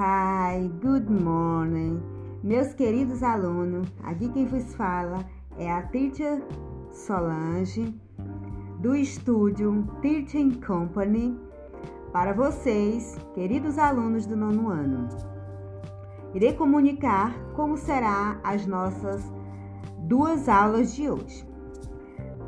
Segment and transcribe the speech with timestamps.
[0.00, 2.00] Hi, good morning,
[2.44, 3.88] meus queridos alunos.
[4.04, 5.26] Aqui quem vos fala
[5.58, 6.40] é a teacher
[6.92, 7.92] Solange
[8.78, 11.36] do estúdio Teaching Company
[12.12, 15.08] para vocês, queridos alunos do nono ano.
[16.32, 19.28] Irei comunicar como será as nossas
[20.02, 21.44] duas aulas de hoje.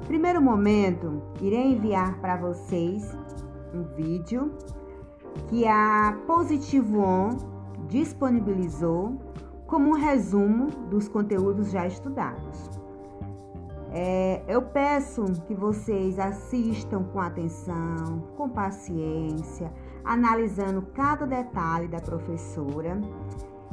[0.07, 3.12] Primeiro momento, irei enviar para vocês
[3.74, 4.52] um vídeo
[5.48, 7.49] que a Positivo On
[7.91, 9.21] disponibilizou
[9.67, 12.71] como um resumo dos conteúdos já estudados.
[13.93, 19.71] É, eu peço que vocês assistam com atenção, com paciência,
[20.05, 22.99] analisando cada detalhe da professora.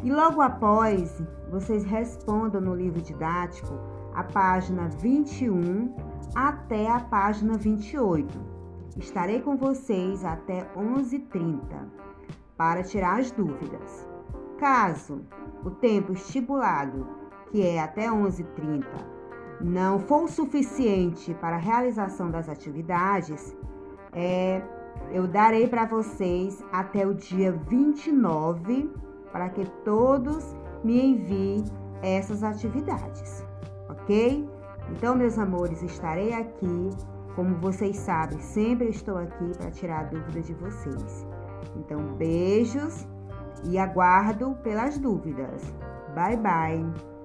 [0.04, 3.74] E logo após vocês respondam no livro didático
[4.14, 5.96] a página 21
[6.36, 8.58] até a página 28
[9.00, 11.60] Estarei com vocês até 11h30
[12.58, 14.08] para tirar as dúvidas.
[14.58, 15.22] Caso
[15.64, 17.08] o tempo estipulado,
[17.52, 18.86] que é até 11h30,
[19.62, 23.56] não for suficiente para a realização das atividades,
[24.14, 24.62] é,
[25.12, 28.92] eu darei para vocês até o dia 29
[29.32, 31.64] para que todos me enviem
[32.02, 33.44] essas atividades,
[33.90, 34.48] ok?
[34.92, 36.90] Então, meus amores, estarei aqui
[37.36, 41.28] como vocês sabem, sempre estou aqui para tirar a dúvida de vocês.
[41.76, 43.08] Então, beijos
[43.64, 45.62] e aguardo pelas dúvidas.
[46.16, 47.17] Bye bye!